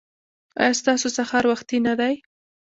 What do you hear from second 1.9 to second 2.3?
دی؟